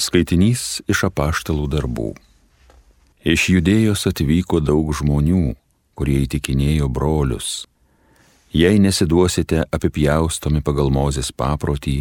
[0.00, 2.14] Skaitinys iš apaštalų darbų.
[3.20, 5.50] Iš judėjos atvyko daug žmonių,
[5.92, 7.66] kurie įtikinėjo brolius.
[8.56, 11.98] Jei nesiduosite apipjaustomi pagal mozės paprotį,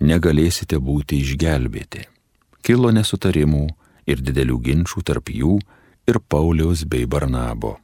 [0.00, 2.06] negalėsite būti išgelbėti.
[2.64, 3.66] Kilo nesutarimų
[4.08, 5.58] ir didelių ginčių tarp jų
[6.08, 7.76] ir Pauliaus bei Barnabo.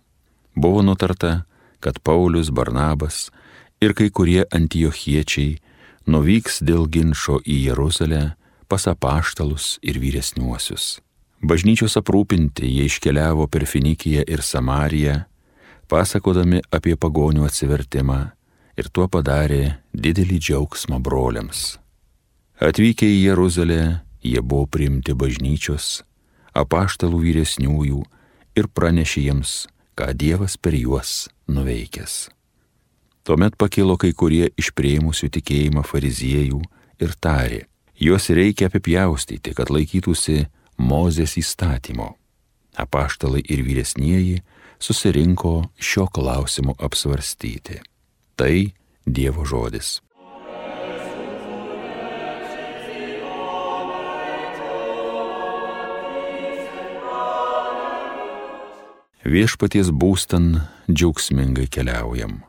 [0.56, 1.44] Buvo nutarta,
[1.84, 3.28] kad Paulius Barnabas
[3.84, 5.58] ir kai kurie antiochiečiai
[6.08, 8.39] nuvyks dėl ginčio į Jeruzalę
[8.70, 11.00] pas apaštalus ir vyresniuosius.
[11.42, 15.22] Bažnyčios aprūpinti jie iškeliavo per Finikiją ir Samariją,
[15.90, 18.20] pasakodami apie pagonių atsivertimą
[18.78, 21.80] ir tuo padarė didelį džiaugsmą broliams.
[22.60, 23.80] Atvykę į Jeruzalę,
[24.22, 26.02] jie buvo priimti bažnyčios,
[26.52, 28.02] apaštalų vyresniųjų
[28.60, 29.54] ir pranešė jiems,
[29.96, 32.28] ką Dievas per juos nuveikęs.
[33.24, 36.60] Tuomet pakilo kai kurie iš prieimusių tikėjimą fariziejų
[37.00, 37.64] ir tarė,
[38.00, 40.46] Juos reikia apipjaustyti, kad laikytųsi
[40.80, 42.14] Mozės įstatymo.
[42.80, 44.38] Apaštalai ir vyresnieji
[44.80, 47.82] susirinko šio klausimo apsvarstyti.
[48.40, 48.72] Tai
[49.04, 49.98] Dievo žodis.
[59.28, 60.54] Viešpaties būstan
[60.88, 62.40] džiaugsmingai keliaujam.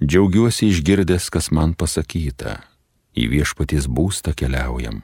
[0.00, 2.56] Džiaugiuosi išgirdęs, kas man pasakyta
[3.16, 5.02] į viešpaties būstą keliaujam.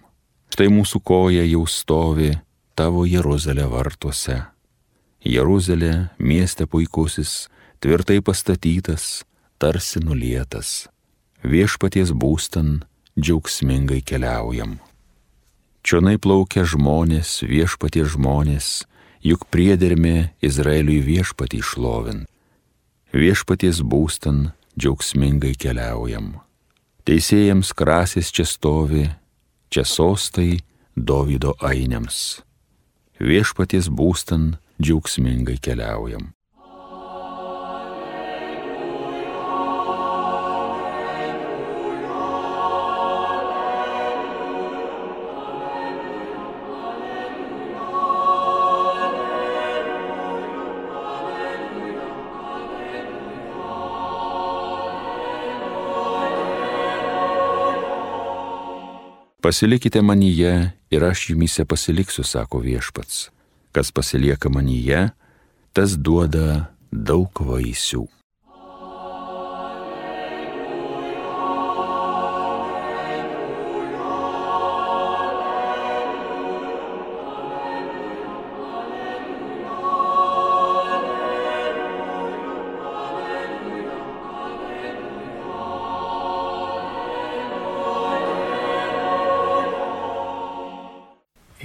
[0.52, 2.34] Štai mūsų koja jau stovi
[2.76, 4.42] tavo Jeruzalė vartuose.
[5.24, 7.48] Jeruzalė, mieste puikusis,
[7.80, 9.22] tvirtai pastatytas,
[9.58, 10.88] tarsi nulietas.
[11.42, 12.82] Viešpaties būstan
[13.18, 14.76] džiaugsmingai keliaujam.
[15.82, 18.66] Čionai plaukia žmonės, viešpaties žmonės,
[19.22, 22.24] juk priedermė Izraeliui viešpatį išlovin.
[23.14, 26.36] Viešpaties būstan džiaugsmingai keliaujam.
[27.02, 29.08] Teisėjams krasis čia stovi,
[29.74, 30.60] čia sostai
[30.94, 32.42] Dovido ainiams.
[33.18, 36.30] Viešpaties būstan džiaugsmingai keliaujam.
[59.42, 63.30] Pasilikite manyje ir aš jumise pasiliksiu, sako viešpats.
[63.74, 65.08] Kas pasilieka manyje,
[65.74, 68.06] tas duoda daug vaisių.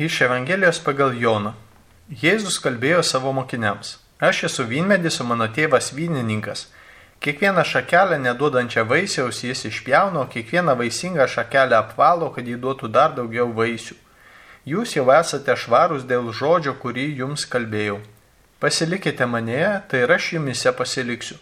[0.07, 1.49] Iš Evangelijos pagal Joną.
[2.21, 3.89] Jėzus kalbėjo savo mokiniams.
[4.23, 6.61] Aš esu vynmedis, o mano tėvas vynininkas.
[7.19, 13.51] Kiekvieną šakelę neduodančią vaisiaus jis išpjauno, kiekvieną vaisingą šakelę apvalo, kad jį duotų dar daugiau
[13.59, 13.99] vaisių.
[14.71, 17.99] Jūs jau esate švarūs dėl žodžio, kurį jums kalbėjau.
[18.63, 21.35] Pasilikite manėje, tai ir aš jumise pasiliksiu.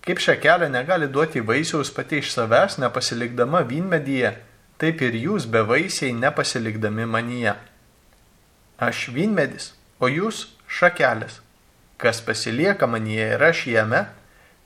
[0.00, 4.38] Kaip šakelė negali duoti vaisiaus pati iš savęs, nepasilikdama vynmedyje,
[4.80, 7.60] taip ir jūs be vaisiai nepasilikdami manyje.
[8.80, 11.42] Aš vynmedis, o jūs šakelės.
[12.00, 14.06] Kas pasilieka manyje ir aš jame,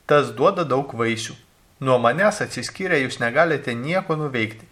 [0.07, 1.33] tas duoda daug vaisių.
[1.83, 4.63] Nuo manęs atsiskyrę jūs negalite nieko nuveikti.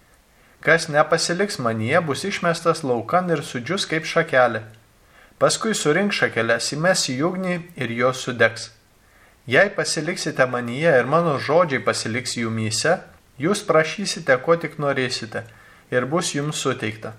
[0.63, 4.61] Kas nepasiliks manyje, bus išmestas laukan ir sudžius kaip šakelė.
[5.43, 8.69] Paskui surink šakelės, įmes į ugnį ir jos sudegs.
[9.43, 12.95] Jei pasiliksite manyje ir mano žodžiai pasiliks jumyse,
[13.35, 15.43] jūs prašysite, ko tik norėsite,
[15.91, 17.11] ir bus jums suteikta.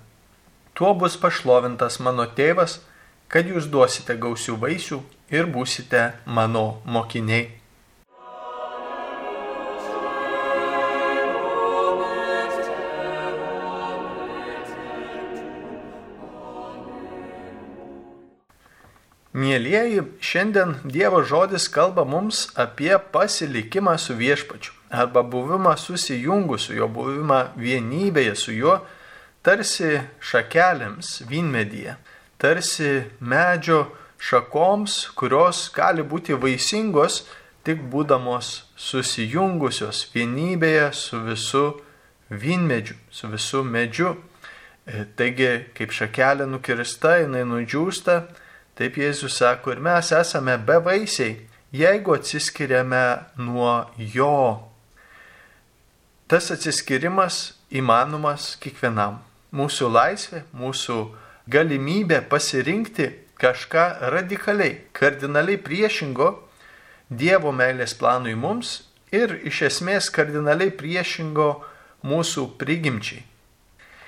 [0.75, 2.81] Tuo bus pašlovintas mano tėvas,
[3.31, 4.97] kad jūs duosite gausių vaisių
[5.31, 7.45] ir būsite mano mokiniai.
[19.35, 26.91] Mėlyjeji, šiandien Dievo žodis kalba mums apie pasilikimą su viešpačiu arba buvimą susijungus su juo,
[26.91, 28.81] buvimą vienybėje su juo
[29.44, 31.99] tarsi šakelėms vynmedyje,
[32.41, 33.85] tarsi medžio
[34.17, 37.25] šakoms, kurios gali būti vaisingos
[37.64, 41.64] tik būdamos susijungusios vienybėje su visu
[42.31, 44.14] vynmedžiu, su visu medžiu.
[44.85, 48.19] E, taigi, kaip šakelė nukirsta, jinai nudžiūsta,
[48.76, 51.38] taip Jėzus sako, ir mes esame bevaisiai,
[51.73, 53.05] jeigu atsiskiriame
[53.41, 53.76] nuo
[54.12, 54.41] jo.
[56.29, 59.23] Tas atsiskirimas įmanomas kiekvienam
[59.55, 60.99] mūsų laisvė, mūsų
[61.51, 63.11] galimybė pasirinkti
[63.41, 66.33] kažką radikaliai, kardinaliai priešingo
[67.15, 71.49] Dievo meilės planui mums ir iš esmės kardinaliai priešingo
[72.05, 73.21] mūsų prigimčiai.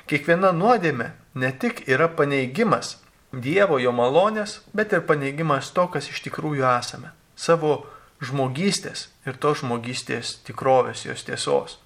[0.09, 2.97] Kiekviena nuodėmė ne tik yra paneigimas
[3.33, 7.13] Dievo jo malonės, bet ir paneigimas to, kas iš tikrųjų esame.
[7.37, 7.85] Savo
[8.25, 11.77] žmogystės ir to žmogystės tikrovės, jos tiesos.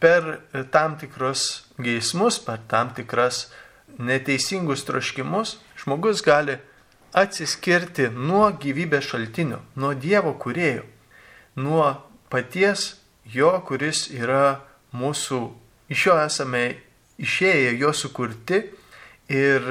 [0.00, 0.40] Per
[0.72, 3.50] tam tikrus geismus, per tam tikras
[4.00, 6.56] neteisingus troškimus žmogus gali
[7.16, 10.84] atsiskirti nuo gyvybės šaltinių, nuo Dievo kuriejų,
[11.60, 11.86] nuo
[12.30, 12.94] paties
[13.26, 14.60] jo, kuris yra
[14.96, 15.40] mūsų,
[15.90, 16.62] iš jo esame
[17.20, 18.62] išėję, jo sukurti
[19.30, 19.66] ir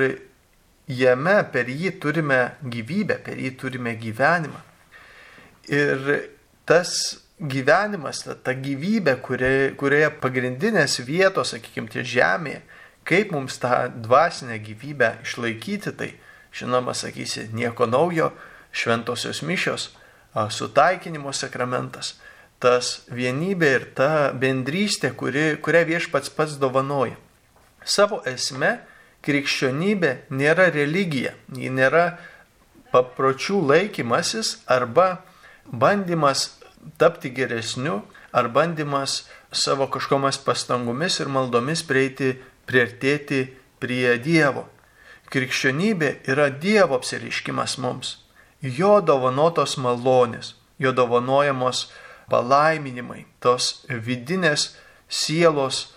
[0.89, 4.61] jame per jį turime gyvybę, per jį turime gyvenimą.
[5.69, 6.05] Ir
[6.65, 6.91] tas
[7.39, 12.61] gyvenimas, ta, ta gyvybė, kurioje, kurioje pagrindinės vietos, sakykime, tie žemėje,
[13.07, 16.11] kaip mums tą dvasinę gyvybę išlaikyti, tai
[16.55, 18.33] žinoma, sakysi, nieko naujo,
[18.71, 19.89] šventosios mišios,
[20.53, 22.17] sutaikinimo sakramentas,
[22.59, 27.15] tas vienybė ir ta bendrystė, kuri, kurią viešpats pats dovanoja.
[27.87, 28.77] Savo esme
[29.25, 32.19] krikščionybė nėra religija, ji nėra
[32.91, 35.21] papročių laikymasis arba
[35.65, 36.58] bandymas
[36.97, 42.35] tapti geresniu, ar bandymas savo kažkomis pastangomis ir maldomis prieiti
[42.69, 43.47] priartėti
[43.81, 44.67] prie Dievo.
[45.29, 48.17] Krikščionybė yra Dievo apsiriškimas mums,
[48.61, 51.87] jo dovanotos malonės, jo dovanojamos
[52.29, 54.75] palaiminimai, tos vidinės
[55.09, 55.89] sielos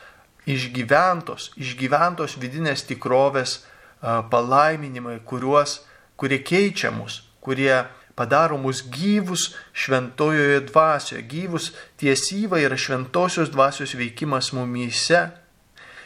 [0.49, 3.61] išgyventos, išgyventos vidinės tikrovės
[4.03, 5.81] palaiminimai, kuriuos,
[6.17, 11.71] kurie keičia mus, kurie padaro mus gyvus šventojoje dvasioje, gyvus
[12.01, 15.31] tiesyva yra šventosios dvasios veikimas mumyse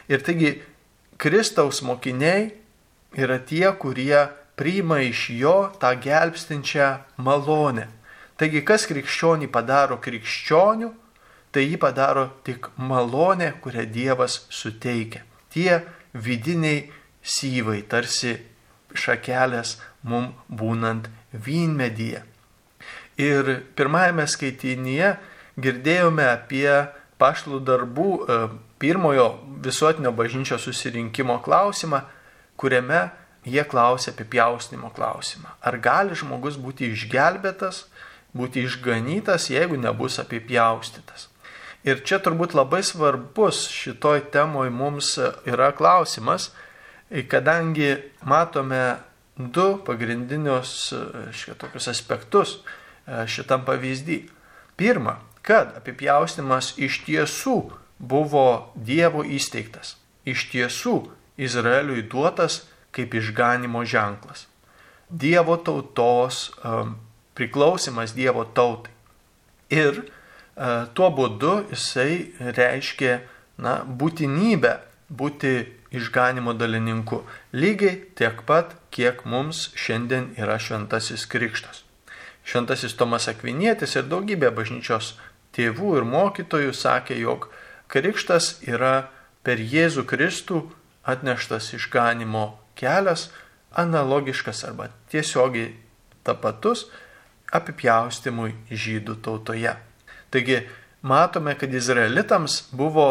[0.07, 0.61] Ir taigi
[1.19, 2.53] Kristaus mokiniai
[3.19, 4.21] yra tie, kurie
[4.55, 6.87] priima iš jo tą gelbstinčią
[7.19, 7.89] malonę.
[8.39, 10.93] Taigi kas krikščionį padaro krikščioniu,
[11.51, 15.25] tai jį padaro tik malonė, kurią Dievas suteikia.
[15.51, 15.81] Tie
[16.13, 16.85] vidiniai
[17.19, 18.37] syvai, tarsi
[18.95, 19.75] šakelės
[20.07, 21.09] mum būnant
[21.45, 22.23] vynmedyje.
[23.17, 25.15] Ir pirmajame skaitinyje
[25.57, 26.69] girdėjome apie
[27.17, 28.41] pašlų darbų e,
[28.81, 29.29] pirmojo
[29.65, 32.03] visuotinio bažnyčios susirinkimo klausimą,
[32.57, 33.07] kuriame
[33.47, 35.55] jie klausė apie pjausnimo klausimą.
[35.61, 37.85] Ar gali žmogus būti išgelbėtas,
[38.37, 41.29] būti išganytas, jeigu nebus apipjaustytas?
[41.87, 45.13] Ir čia turbūt labai svarbus šitoj temoj mums
[45.47, 46.51] yra klausimas,
[47.31, 47.95] kadangi
[48.27, 48.97] matome
[49.37, 50.93] du pagrindinius
[51.37, 52.57] šitokius aspektus
[53.29, 54.23] šitam pavyzdį.
[54.77, 57.57] Pirma, kad apipjaustimas iš tiesų
[57.97, 59.95] buvo Dievo įsteigtas,
[60.27, 60.97] iš tiesų
[61.37, 64.47] Izraeliui duotas kaip išganimo ženklas.
[65.09, 66.97] Dievo tautos um,
[67.37, 68.91] priklausimas Dievo tautai.
[69.69, 73.19] Ir uh, tuo būdu jisai reiškia
[73.61, 74.73] na, būtinybę
[75.09, 75.53] būti
[75.91, 77.23] išganimo dalininku.
[77.53, 81.83] Lygiai tiek pat, kiek mums šiandien yra šventasis krikštas.
[82.47, 85.15] Šventasis Tomas Akvinietis ir daugybė bažnyčios
[85.55, 87.49] tėvų ir mokytojų sakė, jog
[87.91, 89.09] krikštas yra
[89.43, 90.61] per Jėzų Kristų
[91.07, 93.29] atneštas išganimo kelias,
[93.77, 95.73] analogiškas arba tiesiogiai
[96.27, 96.87] tapatus
[97.55, 99.73] apipjaustimui žydų tautoje.
[100.31, 100.61] Taigi
[101.01, 103.07] matome, kad izraelitams buvo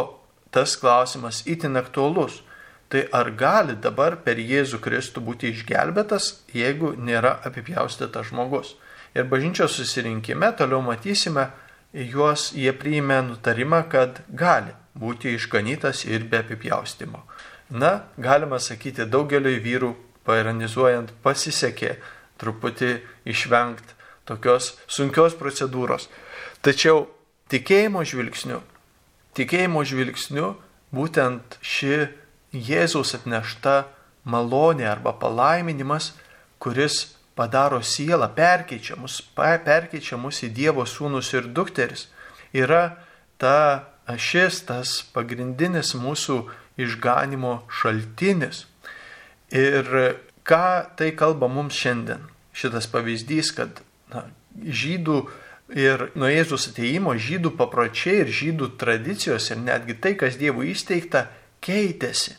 [0.53, 2.43] tas klausimas itin aktuolus.
[2.89, 8.77] Tai ar gali dabar per Jėzų Kristų būti išgelbėtas, jeigu nėra apipjaustytas žmogus?
[9.17, 11.49] Ir bažnyčios susirinkime toliau matysime,
[11.93, 17.25] juos jie priėmė nutarimą, kad gali būti išganytas ir be apipjaustimo.
[17.71, 19.91] Na, galima sakyti, daugeliu vyrų
[20.27, 21.97] pairanizuojant pasisekė
[22.39, 22.93] truputį
[23.27, 23.97] išvengti
[24.29, 26.07] tokios sunkios procedūros.
[26.63, 27.07] Tačiau
[27.51, 28.61] tikėjimo žvilgsniu,
[29.39, 30.55] tikėjimo žvilgsniu
[30.95, 32.07] būtent ši
[32.57, 33.87] Jėzaus atnešta
[34.25, 36.13] malonė arba palaiminimas,
[36.59, 42.09] kuris padaro sielą, perkeičia mus, perkeičia mus į Dievo sūnus ir dukteris,
[42.57, 42.97] yra
[43.39, 46.39] ta ašis, tas pagrindinis mūsų
[46.81, 48.65] išganimo šaltinis.
[49.53, 52.25] Ir ką tai kalba mums šiandien?
[52.57, 53.83] Šitas pavyzdys, kad
[54.13, 54.25] na,
[54.57, 55.19] žydų
[55.77, 61.27] ir nuo Jėzus ateimo žydų papročiai ir žydų tradicijos ir netgi tai, kas Dievų įsteigta,
[61.61, 62.37] keitėsi.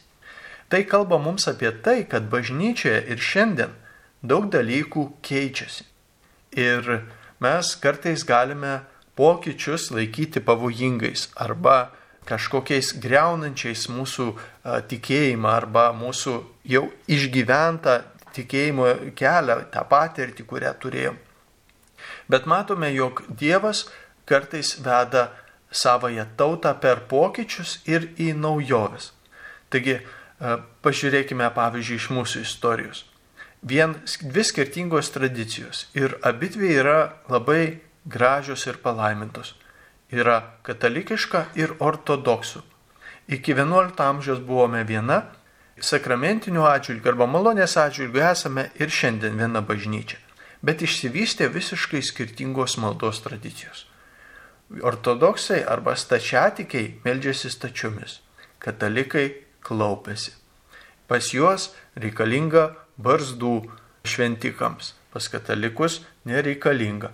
[0.69, 3.75] Tai kalba mums apie tai, kad bažnyčioje ir šiandien
[4.21, 5.85] daug dalykų keičiasi.
[6.57, 6.89] Ir
[7.43, 8.81] mes kartais galime
[9.15, 11.93] pokyčius laikyti pavojingais arba
[12.27, 14.27] kažkokiais greunančiais mūsų
[14.91, 16.35] tikėjimą arba mūsų
[16.67, 18.01] jau išgyventą
[18.35, 21.17] tikėjimo kelią, tą patirtį, kurią turėjom.
[22.27, 23.85] Bet matome, jog Dievas
[24.27, 25.29] kartais veda
[25.71, 29.13] savoje tautą per pokyčius ir į naujoves.
[29.71, 29.97] Taigi,
[30.39, 33.05] pažiūrėkime pavyzdžiui iš mūsų istorijos.
[33.61, 39.55] Vien dvi skirtingos tradicijos ir abidvi yra labai gražios ir palaimintos.
[40.13, 42.61] Yra katalikiška ir ortodoksų.
[43.27, 45.25] Iki XI amžiaus buvome viena,
[45.83, 50.21] sakramentinių atžvilgių arba malonės atžvilgių esame ir šiandien viena bažnyčia,
[50.63, 53.83] bet išsivystė visiškai skirtingos maldos tradicijos.
[54.83, 58.21] Ortodoksai arba stačiatikiai meldžiasi stačiomis,
[58.63, 60.33] katalikai klaupėsi.
[61.07, 63.61] Pas juos reikalinga barzdų
[64.07, 67.13] šventikams, pas katalikus nereikalinga.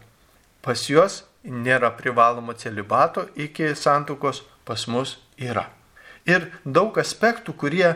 [0.63, 5.67] Pas juos nėra privalomo celibato iki santukos, pas mus yra.
[6.25, 7.95] Ir daug aspektų, kurie,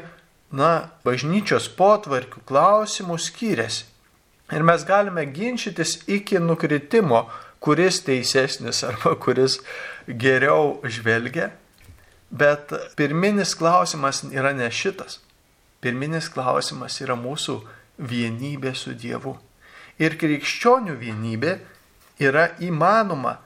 [0.52, 3.86] na, bažnyčios potvarkių klausimų skiriasi.
[4.52, 7.26] Ir mes galime ginčytis iki nukritimo,
[7.60, 9.60] kuris teisesnis arba kuris
[10.08, 11.52] geriau žvelgia.
[12.30, 15.20] Bet pirminis klausimas yra ne šitas.
[15.82, 17.62] Pirminis klausimas yra mūsų
[17.98, 19.38] vienybė su Dievu.
[19.98, 21.58] Ir krikščionių vienybė
[22.22, 23.38] yra įmanoma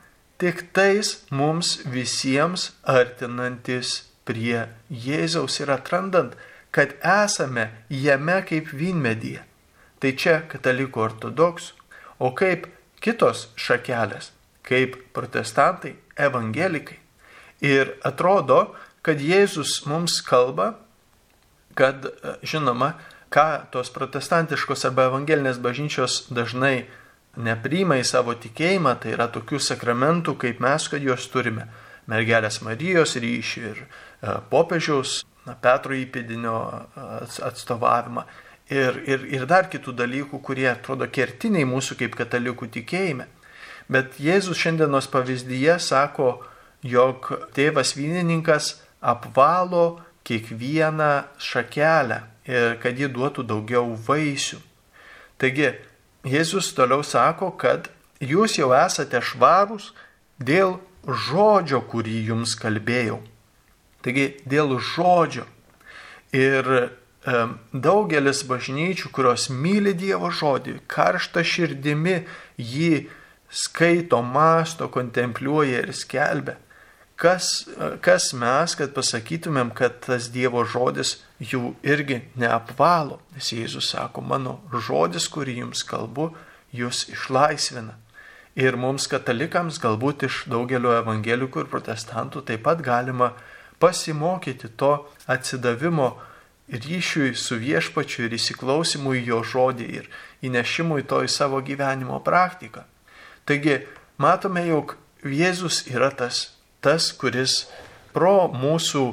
[0.41, 6.33] tik tais mums visiems artinantis prie Jėzaus ir atrandant,
[6.71, 9.43] kad esame jame kaip vynmedyje.
[10.01, 11.75] Tai čia katalikų ortodoksų,
[12.25, 12.65] o kaip
[13.03, 14.31] kitos šakelės,
[14.65, 17.00] kaip protestantai, evangelikai.
[17.61, 18.71] Ir atrodo,
[19.05, 20.75] kad Jėzus mums kalba,
[21.77, 22.07] kad,
[22.43, 22.95] žinoma,
[23.31, 26.87] ką tos protestantiškos arba evangelinės bažnyčios dažnai
[27.37, 31.69] nepriima į savo tikėjimą, tai yra tokių sakramentų, kaip mes, kad juos turime.
[32.11, 33.85] Mergelės Marijos ryšį ir e,
[34.51, 35.21] popiežiaus
[35.61, 36.55] Petro įpėdinio
[37.45, 38.25] atstovavimą
[38.73, 43.29] ir, ir, ir dar kitų dalykų, kurie atrodo kertiniai mūsų kaip katalikų tikėjime.
[43.91, 46.33] Bet Jėzus šiandienos pavyzdyje sako,
[46.83, 51.11] jog tėvas vynininkas apvalo kiekvieną
[51.41, 54.59] šakelę ir kad ji duotų daugiau vaisių.
[55.41, 55.71] Taigi,
[56.21, 57.87] Jėzus toliau sako, kad
[58.21, 59.87] jūs jau esate švarūs
[60.37, 63.17] dėl žodžio, kurį jums kalbėjau.
[64.05, 65.47] Taigi, dėl žodžio.
[66.31, 66.91] Ir
[67.73, 72.21] daugelis bažnyčių, kurios myli Dievo žodį, karšta širdimi
[72.57, 73.07] jį
[73.51, 76.57] skaito, masto, kontempliuoja ir skelbia.
[77.21, 77.67] Kas,
[78.01, 84.55] kas mes, kad pasakytumėm, kad tas Dievo žodis jų irgi neapvalo, nes Jėzus sako, mano
[84.73, 86.31] žodis, kurį jums kalbu,
[86.73, 87.93] jūs išlaisvina.
[88.57, 93.35] Ir mums katalikams, galbūt iš daugelio evangelikų ir protestantų, taip pat galima
[93.79, 94.95] pasimokyti to
[95.29, 96.15] atsidavimo
[96.71, 100.09] ryšiui su viešpačiu ir įsiklausimui į jo žodį ir
[100.47, 102.87] įnešimui to į savo gyvenimo praktiką.
[103.45, 103.83] Taigi
[104.17, 106.47] matome, jog Jėzus yra tas,
[106.81, 107.65] tas kuris
[108.15, 109.03] pro mūsų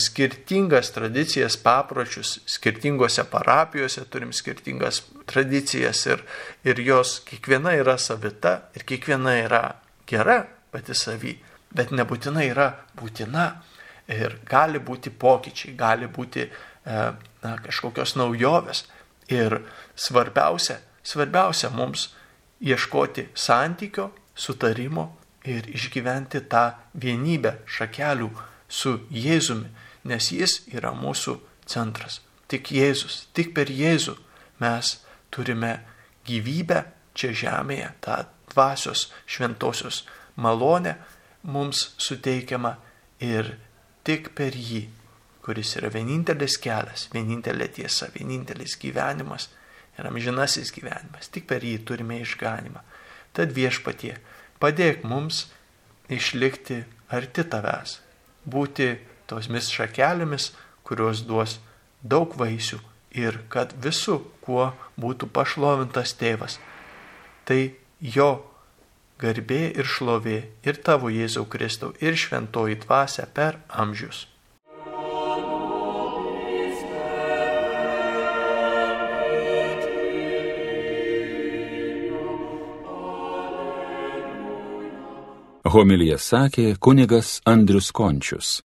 [0.00, 6.24] skirtingas tradicijas, papročius, skirtingose parapijose turim skirtingas tradicijas ir,
[6.64, 9.62] ir jos kiekviena yra savita ir kiekviena yra
[10.08, 11.38] gera pati savy,
[11.72, 13.46] bet nebūtinai yra būtina
[14.10, 16.44] ir gali būti pokyčiai, gali būti
[16.80, 16.96] E,
[17.44, 18.86] na, kažkokios naujovės.
[19.30, 19.60] Ir
[19.94, 22.08] svarbiausia, svarbiausia mums
[22.64, 25.10] ieškoti santykio, sutarimo
[25.48, 28.30] ir išgyventi tą vienybę šakelių
[28.68, 29.70] su Jėzumi,
[30.04, 32.20] nes Jis yra mūsų centras.
[32.50, 34.16] Tik Jėzus, tik per Jėzų
[34.60, 34.98] mes
[35.30, 35.78] turime
[36.26, 40.04] gyvybę čia žemėje, tą dvasios šventosios
[40.36, 40.96] malonę
[41.42, 42.76] mums suteikiama
[43.22, 43.54] ir
[44.04, 44.88] tik per jį
[45.50, 49.48] kuris yra vienintelis kelias, vienintelė tiesa, vienintelis gyvenimas
[49.98, 51.30] ir amžinasis gyvenimas.
[51.32, 52.82] Tik per jį turime išganimą.
[53.36, 54.14] Tad viešpatie,
[54.60, 55.46] padėk mums
[56.12, 57.98] išlikti arti tavęs,
[58.44, 58.92] būti
[59.30, 60.52] tosmis šakelėmis,
[60.86, 61.58] kurios duos
[62.02, 62.80] daug vaisių
[63.14, 66.58] ir kad visų, kuo būtų pašlovintas tėvas.
[67.46, 68.30] Tai jo
[69.20, 74.29] garbė ir šlovė ir tavo Jėzau Kristau ir šventoji dvasia per amžius.
[85.70, 88.50] Homilija sakė kunigas Andrius Končius.